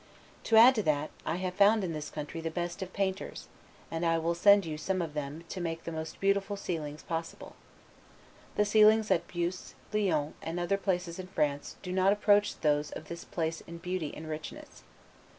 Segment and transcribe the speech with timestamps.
[0.45, 3.47] To add to that, I have found in this country the best of painters;
[3.91, 7.55] and I will send you some of them to make the most beautiful ceilings possible.
[8.55, 13.09] The ceilings at Beauce, Lyons, and other places in France do not approach those of
[13.09, 14.81] this place in beauty and richness.